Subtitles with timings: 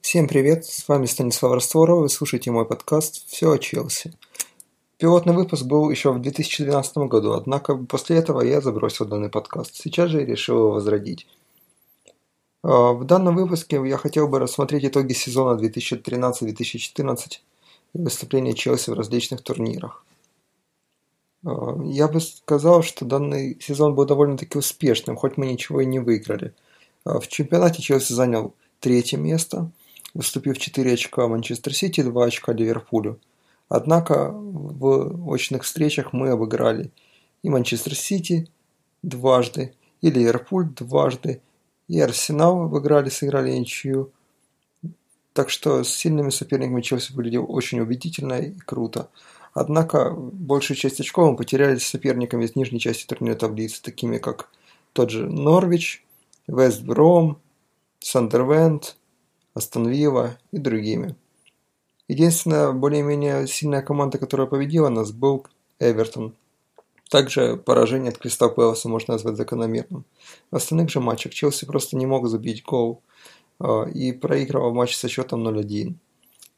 [0.00, 4.12] Всем привет, с вами Станислав Растворов, вы слушаете мой подкаст «Все о Челси».
[4.96, 9.74] Пилотный выпуск был еще в 2012 году, однако после этого я забросил данный подкаст.
[9.74, 11.28] Сейчас же решил его возродить.
[12.64, 17.40] А, в данном выпуске я хотел бы рассмотреть итоги сезона 2013-2014
[17.92, 20.02] и выступления Челси в различных турнирах.
[21.44, 25.98] А, я бы сказал, что данный сезон был довольно-таки успешным, хоть мы ничего и не
[25.98, 26.54] выиграли.
[27.04, 29.70] А, в чемпионате Челси занял третье место,
[30.14, 33.18] уступив 4 очка Манчестер Сити, 2 очка Ливерпулю.
[33.68, 36.90] Однако в очных встречах мы обыграли
[37.42, 38.48] и Манчестер Сити
[39.02, 41.40] дважды, и Ливерпуль дважды,
[41.88, 44.12] и Арсенал обыграли, сыграли ничью.
[45.32, 49.08] Так что с сильными соперниками Челси выглядел очень убедительно и круто.
[49.52, 54.48] Однако большую часть очков мы потеряли с соперниками из нижней части турнирной таблицы, такими как
[54.92, 56.04] тот же Норвич,
[56.46, 57.38] Вест Бром,
[58.00, 58.96] Сандервенд,
[59.60, 61.16] Астон Вилла и другими.
[62.08, 65.46] Единственная более-менее сильная команда, которая победила нас, был
[65.78, 66.34] Эвертон.
[67.10, 70.06] Также поражение от Кристал Пэласа можно назвать закономерным.
[70.50, 73.02] В остальных же матчах Челси просто не мог забить гол
[73.58, 75.94] а, и проигрывал матч со счетом 0-1.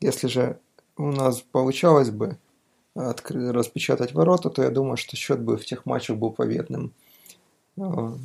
[0.00, 0.58] Если же
[0.96, 2.38] у нас получалось бы
[2.94, 6.94] распечатать ворота, то я думаю, что счет бы в тех матчах был победным.
[7.78, 8.16] А,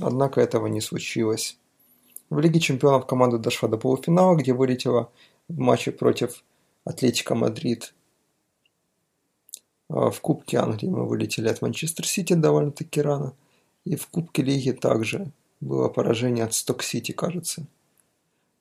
[0.00, 1.58] однако этого не случилось.
[2.30, 5.10] В Лиге чемпионов команда дошла до полуфинала, где вылетела
[5.48, 6.44] в матче против
[6.84, 7.94] Атлетика Мадрид.
[9.88, 13.32] А в Кубке Англии мы вылетели от Манчестер Сити довольно-таки рано.
[13.84, 17.66] И в Кубке Лиги также было поражение от Сток Сити, кажется.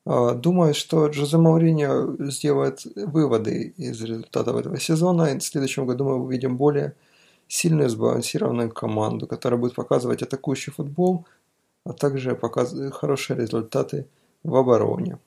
[0.06, 6.06] А, думаю, что Джозе Мауриньо сделает выводы из результатов этого сезона, и в следующем году
[6.06, 6.96] мы увидим более
[7.50, 11.26] сильную сбалансированную команду, которая будет показывать атакующий футбол–
[11.88, 14.08] а также показывает хорошие результаты
[14.44, 15.20] в обороне.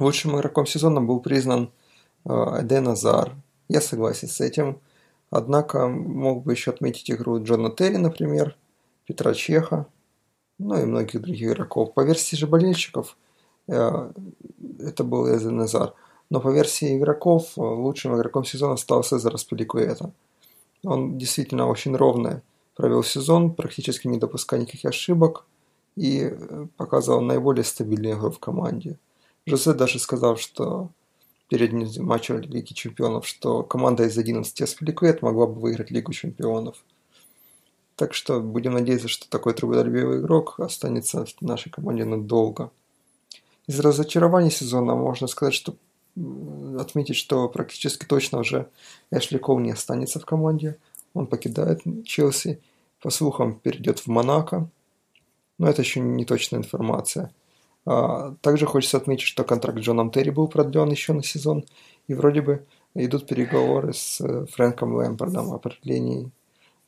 [0.00, 1.70] Лучшим игроком сезона был признан
[2.24, 3.36] Эден Азар.
[3.68, 4.80] Я согласен с этим.
[5.30, 8.56] Однако мог бы еще отметить игру Джона Терри, например,
[9.06, 9.86] Петра Чеха,
[10.58, 11.94] ну и многих других игроков.
[11.94, 13.16] По версии же болельщиков
[13.68, 14.12] э,
[14.80, 15.94] это был Эден Азар.
[16.30, 20.12] Но по версии игроков э, лучшим игроком сезона стал Сезар Спиликуэта.
[20.84, 22.40] Он действительно очень ровный
[22.74, 25.46] провел сезон, практически не допуская никаких ошибок
[25.96, 28.98] и э, показывал наиболее стабильную игру в команде.
[29.46, 30.90] Жозе даже сказал, что
[31.48, 36.76] перед матчем Лиги Чемпионов, что команда из 11 Аспиликуэт могла бы выиграть Лигу Чемпионов.
[37.96, 42.72] Так что будем надеяться, что такой трудолюбивый игрок останется в нашей команде надолго.
[43.68, 45.76] Из разочарования сезона можно сказать, что
[46.78, 48.68] отметить, что практически точно уже
[49.10, 50.76] Эшли Коу не останется в команде–
[51.14, 52.60] он покидает Челси,
[53.00, 54.68] по слухам перейдет в Монако,
[55.58, 57.32] но это еще не точная информация.
[57.86, 61.64] А, также хочется отметить, что контракт с Джоном Терри был продлен еще на сезон,
[62.08, 66.30] и вроде бы идут переговоры с э, Фрэнком Лэмпардом о продлении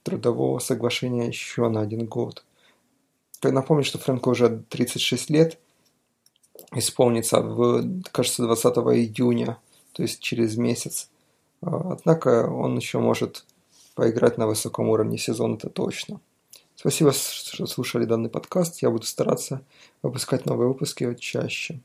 [0.02, 2.44] трудового соглашения еще на один год.
[3.42, 5.58] Напомню, что Фрэнку уже 36 лет,
[6.74, 9.58] исполнится, в, кажется, 20 июня,
[9.92, 11.10] то есть через месяц.
[11.60, 13.44] А, однако он еще может
[13.96, 16.20] поиграть на высоком уровне сезон это точно.
[16.76, 18.82] Спасибо, что слушали данный подкаст.
[18.82, 19.62] Я буду стараться
[20.02, 21.80] выпускать новые выпуски чаще.